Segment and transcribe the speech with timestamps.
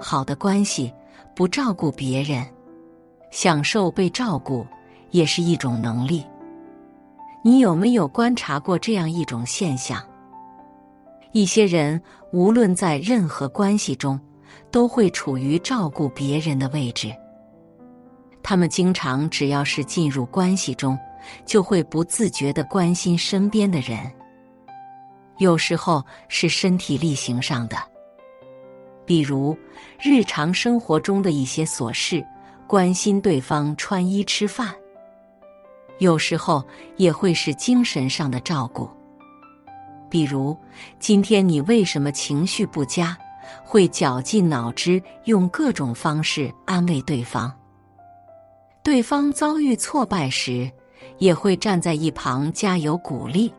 [0.00, 0.92] 好的关系，
[1.34, 2.46] 不照顾别人，
[3.30, 4.66] 享受被照顾，
[5.10, 6.24] 也是一种能力。
[7.42, 10.02] 你有没有观察过这样一种现象？
[11.32, 12.00] 一些人
[12.32, 14.18] 无论在任何关系中，
[14.70, 17.14] 都会处于照顾别人的位置。
[18.42, 20.98] 他们经常只要是进入关系中，
[21.44, 23.98] 就会不自觉的关心身边的人。
[25.38, 27.76] 有时候是身体力行上的，
[29.06, 29.56] 比如
[30.00, 32.22] 日常生活中的一些琐事，
[32.66, 34.68] 关心对方穿衣吃饭；
[35.98, 36.62] 有时候
[36.96, 38.90] 也会是精神上的照顾，
[40.10, 40.56] 比如
[40.98, 43.16] 今天你为什么情绪不佳，
[43.64, 47.48] 会绞尽脑汁用各种方式安慰对方；
[48.82, 50.68] 对方遭遇挫败时，
[51.18, 53.54] 也会站在一旁加油鼓励。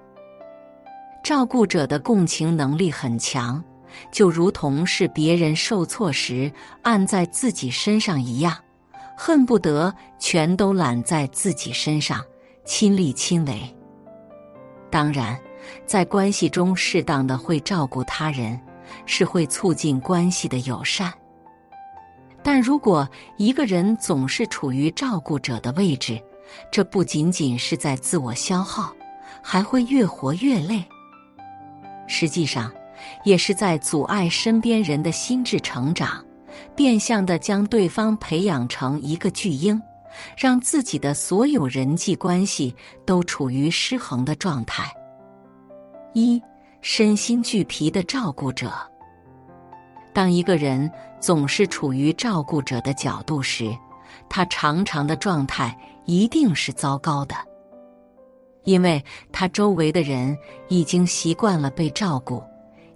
[1.24, 3.64] 照顾者的共情能力很强，
[4.12, 8.56] 就如同是别人受挫时按在自己身上一样，
[9.18, 12.24] 恨不得全都揽在自己身上，
[12.66, 13.62] 亲力亲为。
[14.90, 15.38] 当然，
[15.86, 18.60] 在关系中适当的会照顾他人，
[19.06, 21.14] 是会促进关系的友善。
[22.44, 26.22] 但如果一个人总是处于照顾者的位置，
[26.72, 28.96] 这不仅仅是在自我消耗，
[29.44, 30.82] 还会越活越累。
[32.08, 32.72] 实际上，
[33.24, 36.24] 也是在阻碍身边人的心智成长，
[36.76, 39.82] 变相的将对方培养成一个巨婴，
[40.38, 44.92] 让自己的所有人际关系都处于失衡的状态。
[46.14, 46.42] 一
[46.82, 48.72] 身心俱疲的照顾者，
[50.14, 50.90] 当一个人
[51.20, 53.76] 总是处于照顾者的角度时，
[54.30, 57.36] 他常常的状态一定是糟糕的。
[58.64, 59.02] 因为
[59.32, 62.44] 他周围的人已经习惯了被照顾，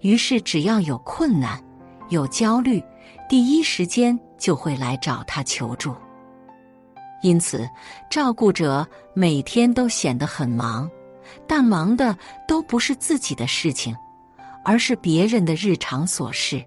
[0.01, 1.61] 于是只要有困难、
[2.09, 2.83] 有焦虑，
[3.29, 5.95] 第一时间就会来找他求助。
[7.21, 7.69] 因此，
[8.09, 10.89] 照顾者每天都显得很忙，
[11.47, 12.17] 但忙的
[12.47, 13.95] 都不是自己的事情，
[14.65, 16.63] 而是别人的日常琐事。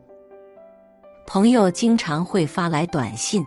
[1.26, 3.44] 朋友经常会发来短信，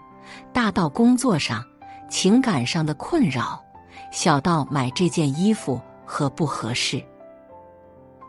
[0.51, 1.63] 大到工作上、
[2.09, 3.63] 情感上的困扰。
[4.11, 7.03] 小到买这件衣服合不合适，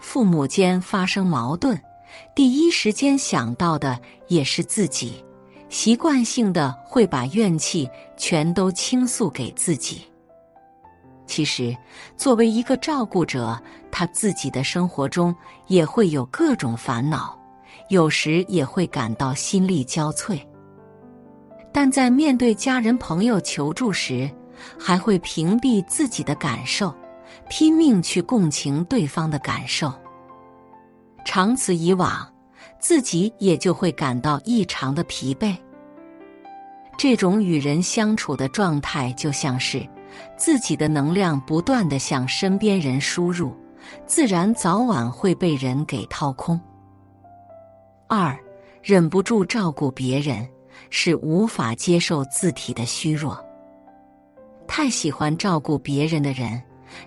[0.01, 1.79] 父母间发生矛盾，
[2.35, 3.99] 第一时间想到的
[4.29, 5.25] 也是自己，
[5.69, 10.03] 习惯性的会把怨气全都倾诉给自己。
[11.27, 11.77] 其实，
[12.17, 13.61] 作为一个照顾者，
[13.91, 15.35] 他自己的生活中
[15.67, 17.39] 也会有各种烦恼，
[17.91, 20.41] 有时也会感到心力交瘁。
[21.71, 24.29] 但在面对家人朋友求助时，
[24.79, 26.95] 还会屏蔽自己的感受，
[27.49, 29.93] 拼命去共情对方的感受。
[31.25, 32.27] 长此以往，
[32.79, 35.57] 自己也就会感到异常的疲惫。
[36.97, 39.87] 这种与人相处的状态，就像是
[40.37, 43.55] 自己的能量不断的向身边人输入，
[44.05, 46.61] 自然早晚会被人给掏空。
[48.09, 48.37] 二，
[48.83, 50.49] 忍不住照顾别人，
[50.91, 53.39] 是无法接受自体的虚弱。
[54.67, 56.61] 太喜欢照顾别人的人，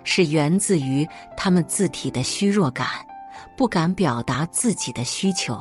[0.04, 1.06] 是源自于
[1.36, 2.86] 他们自体的虚弱感，
[3.56, 5.60] 不敢表达自己的需求，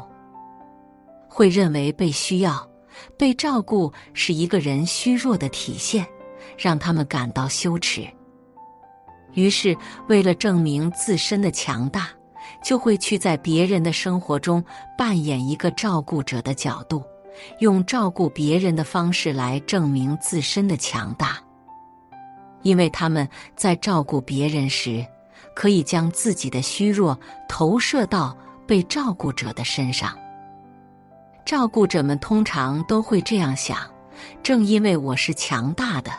[1.28, 2.68] 会认为被需要、
[3.18, 6.06] 被照顾是一个人虚弱的体现，
[6.58, 8.08] 让他们感到羞耻。
[9.34, 9.78] 于是，
[10.08, 12.10] 为了证明自身的强大，
[12.62, 14.64] 就会去在别人的生活中
[14.98, 17.02] 扮演一个照顾者的角度，
[17.60, 21.38] 用照顾别人的方式来证明自身的强大。
[22.64, 25.06] 因为他们在照顾别人时，
[25.56, 28.36] 可以将自己的虚弱投射到
[28.68, 30.18] 被照顾者的身上。
[31.46, 33.78] 照顾者们通常都会这样想：
[34.44, 36.12] 正因为我是强大的，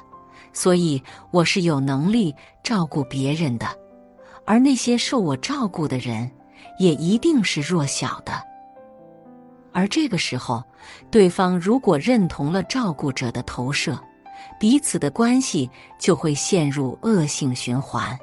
[0.52, 3.66] 所以我是有能力照顾别人的，
[4.44, 6.30] 而那些受我照顾的人，
[6.78, 8.32] 也一定是弱小的。
[9.72, 10.62] 而这个时候，
[11.10, 13.98] 对方如果认同了照顾者的投射，
[14.58, 15.68] 彼此的关系
[15.98, 18.16] 就会陷入恶性循环，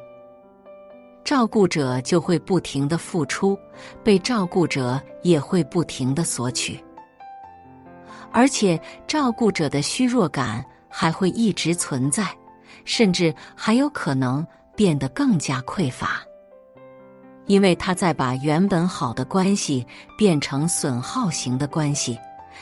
[1.24, 3.58] 照顾者就会不停的付出，
[4.04, 6.82] 被照顾者也会不停的索取，
[8.32, 12.26] 而且照顾者的虚弱感还会一直存在，
[12.86, 14.46] 甚至还有可能
[14.76, 16.24] 变得更加匮乏，
[17.48, 19.86] 因为他在把原本好的关系
[20.18, 22.18] 变成损耗型的关系，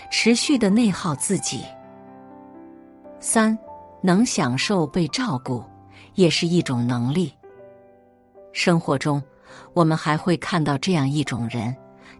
[0.09, 1.63] 持续的内耗自己。
[3.19, 3.57] 三，
[4.01, 5.63] 能享受被照顾，
[6.15, 7.33] 也是一种能力。
[8.53, 9.21] 生活中，
[9.73, 11.75] 我们还会看到这样一种人，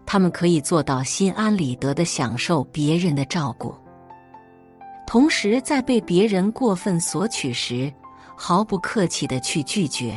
[0.06, 3.74] 他们可以做到心安理得的享受别人的照顾，
[5.06, 7.92] 同时在被别人过分索取时，
[8.36, 10.16] 毫不客气的去拒绝。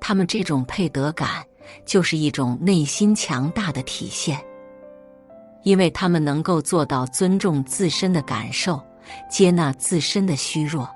[0.00, 1.44] 他们这种配得感，
[1.84, 4.38] 就是一种内心强大的体现，
[5.62, 8.80] 因为他们能够做到尊重自身的感受，
[9.28, 10.88] 接纳自身的虚弱，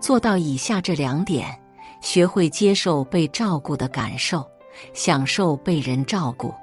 [0.00, 1.58] 做到以下这两点：
[2.00, 4.46] 学会接受被照顾的感受，
[4.94, 6.54] 享受被人照顾。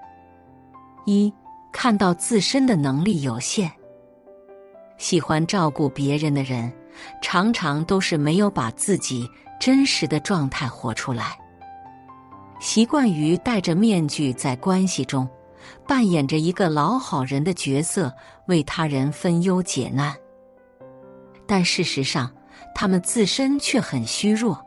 [1.06, 1.32] 一
[1.72, 3.70] 看到自身的能力有限，
[4.98, 6.72] 喜欢照顾别人的人，
[7.22, 9.30] 常常都是没有把自己
[9.60, 11.38] 真实的状态活出来，
[12.60, 15.28] 习惯于戴着面具在关系中
[15.86, 18.12] 扮演着一个老好人的角色，
[18.48, 20.16] 为他人分忧解难。
[21.48, 22.32] 但事实上，
[22.74, 24.60] 他们自身却很虚弱，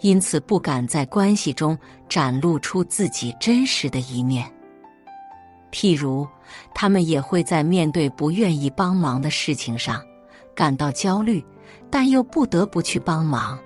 [0.00, 1.76] 因此不敢在关系中
[2.08, 4.50] 展露出自己真实的一面。
[5.72, 6.26] 譬如，
[6.74, 10.02] 他们也会在面对不愿意帮忙的事情上
[10.54, 11.44] 感到焦虑，
[11.88, 13.58] 但又不得不去帮忙，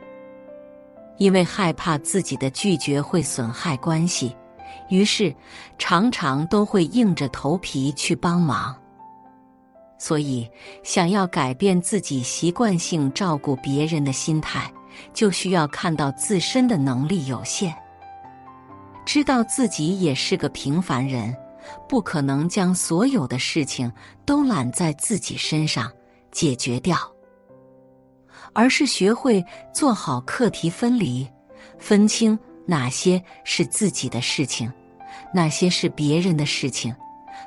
[1.16, 4.36] 因为害怕自己的拒绝会损害关系，
[4.90, 5.34] 于是
[5.78, 8.76] 常常都会硬着头皮去帮忙。
[10.04, 10.46] 所以，
[10.82, 14.70] 想要改变自己习惯性照顾别人的心态，
[15.14, 17.74] 就需要看到自身的能力有限，
[19.06, 21.34] 知道自己也是个平凡人。
[21.88, 23.90] 不可能将所有的事情
[24.26, 25.90] 都揽在自己身上
[26.30, 26.98] 解决掉，
[28.52, 29.42] 而是学会
[29.72, 31.26] 做好课题分离，
[31.78, 34.70] 分清哪些是自己的事情，
[35.32, 36.94] 哪些是别人的事情，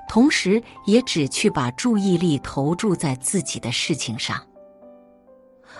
[0.08, 4.42] 同时也只去把注意力投注在自己的事情上，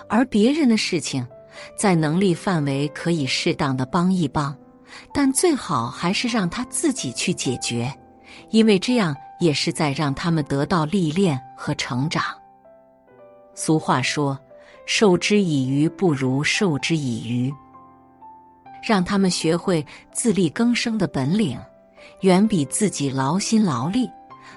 [0.08, 1.26] 而别人的事情，
[1.76, 4.56] 在能力范围可以适当的帮一帮，
[5.12, 7.92] 但最好还是让他自己去解决。
[8.50, 12.22] 因为这样也是在让他们得到历练和成长。
[13.54, 14.38] 俗话说
[14.86, 17.52] ：“授之以鱼，不如授之以渔。”
[18.80, 21.58] 让他们学会自力更生的本领，
[22.20, 24.10] 远比自己劳心劳力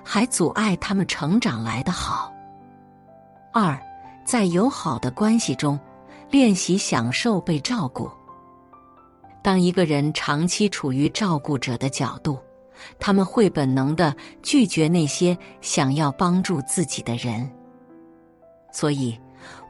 [0.03, 2.33] 还阻碍他们成长来的好。
[3.53, 3.79] 二，
[4.25, 5.79] 在友好的关系中，
[6.29, 8.09] 练习享受被照顾。
[9.43, 12.39] 当一个人长期处于照顾者的角度，
[12.99, 17.49] 他们会本能的拒绝那些想要帮助自己的人，
[18.71, 19.19] 所以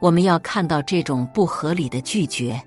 [0.00, 2.62] 我们要看到这种不合理的拒绝。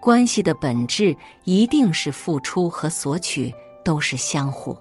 [0.00, 3.52] 关系的本质一定是付出和索取
[3.88, 4.76] 都是相互，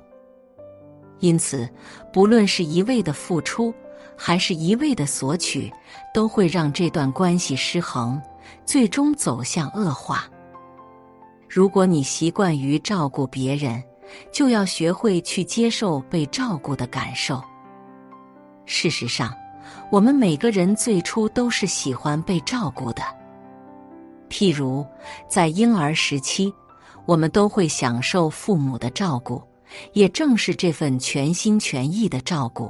[1.19, 1.65] 因此，
[2.12, 3.74] 不论是一味的付出，
[4.18, 5.71] 还是一味的索取，
[6.13, 8.21] 都会让这段关系失衡，
[8.65, 10.25] 最终走向恶化。
[11.48, 13.81] 如果你习惯于照顾别人，
[14.30, 17.42] 就要学会去接受被照顾的感受。
[18.65, 19.33] 事实上，
[19.89, 23.01] 我们每个人最初都是喜欢被照顾的。
[24.30, 24.86] 譬如，
[25.30, 26.53] 在婴儿时期，
[27.07, 29.42] 我们都会享受父母的照顾，
[29.94, 32.69] 也正是这份全心全意的照顾，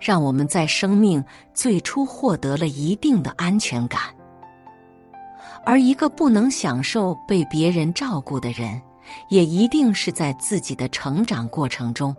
[0.00, 4.00] 让我们在生命最初获得了一定的安全感。
[5.66, 8.80] 而一个不能享受被别人照顾的人，
[9.28, 12.14] 也一定是在自己的成长过程中，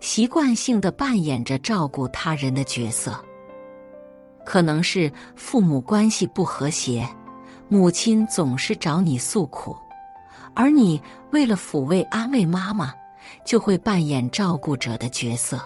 [0.00, 3.14] 习惯性的扮演着照顾他人的角色。
[4.44, 7.06] 可能是父母关系不和谐，
[7.68, 9.76] 母亲总是找你诉苦，
[10.54, 11.00] 而你
[11.32, 12.92] 为了抚慰安慰妈妈，
[13.44, 15.60] 就会扮演照顾者的角色。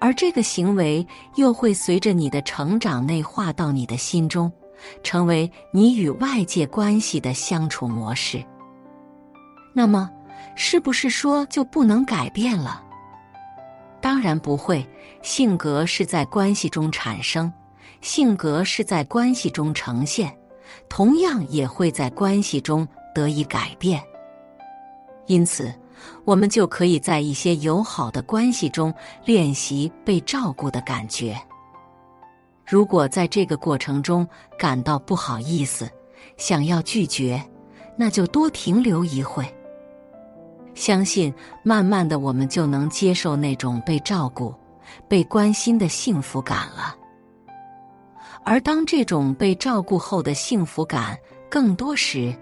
[0.00, 1.06] 而这个行为
[1.36, 4.52] 又会随着你的成长内化到你的心中，
[5.02, 8.44] 成为你与外界关系的相处模式。
[9.72, 10.10] 那么，
[10.54, 12.82] 是不是说就不能改变了？
[14.00, 14.86] 当然不会。
[15.22, 17.50] 性格是在关系中产生，
[18.02, 20.36] 性格是在关系中呈现，
[20.86, 24.02] 同样也会在关系中得以改变。
[25.26, 25.72] 因此，
[26.24, 28.92] 我们就可以在一些友好的关系中
[29.24, 31.34] 练习被照顾的感觉。
[32.66, 34.26] 如果在这个过程中
[34.58, 35.88] 感到不好意思，
[36.36, 37.42] 想要拒绝，
[37.96, 39.46] 那就多停留一会。
[40.74, 44.54] 相信，慢慢的，我们就能接受那种被照顾、
[45.06, 46.96] 被关心的幸福感了。
[48.44, 51.16] 而当这种被照顾后的幸福感
[51.48, 52.34] 更多时，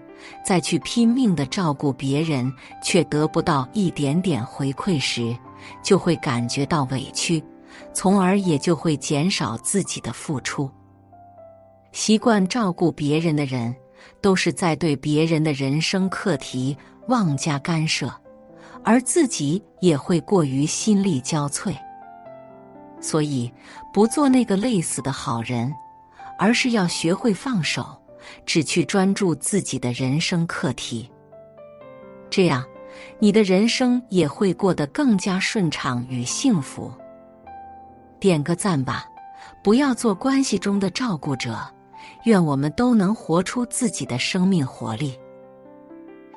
[0.45, 2.51] 再去拼命的照顾别人，
[2.83, 5.35] 却得不到一点点回馈时，
[5.81, 7.43] 就会感觉到委屈，
[7.93, 10.69] 从而也就会减少自己的付出。
[11.91, 13.75] 习惯照顾别人的人，
[14.21, 16.75] 都是在对别人的人生课题
[17.07, 18.11] 妄加干涉。
[18.85, 21.73] 而自己也会过于心力交瘁。
[22.99, 23.49] 所以，
[23.93, 25.73] 不做那个累死的好人，
[26.37, 27.97] 而是要学会放手，
[28.45, 31.09] 只去专注自己的人生课题。
[32.29, 32.63] 这样，
[33.19, 36.91] 你的人生也会过得更加顺畅与幸福。
[38.19, 39.05] 点个赞吧，
[39.63, 41.59] 不要做关系中的照顾者。
[42.25, 45.17] 愿我们都能活出自己的生命活力。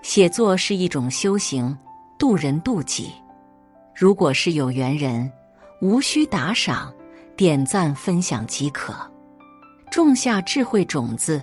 [0.03, 1.77] 写作是一种修行，
[2.19, 3.13] 渡人渡己。
[3.95, 5.31] 如果是有缘人，
[5.81, 6.93] 无需打赏，
[7.37, 8.95] 点赞分享即可。
[9.91, 11.43] 种下智慧种子，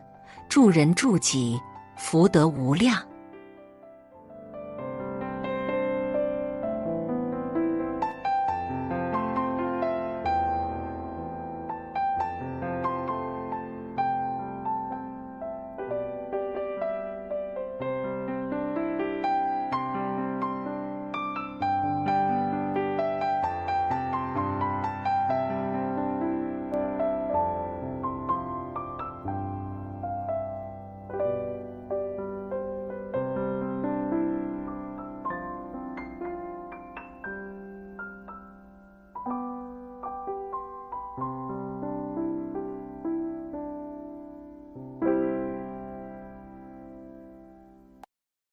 [0.53, 1.59] 助人助己，
[1.95, 2.95] 福德无量。